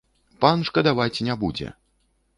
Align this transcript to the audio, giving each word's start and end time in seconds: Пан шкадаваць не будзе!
Пан 0.45 0.63
шкадаваць 0.69 1.23
не 1.31 1.37
будзе! 1.45 1.67